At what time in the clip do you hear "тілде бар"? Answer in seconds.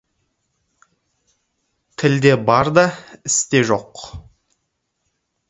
2.03-2.73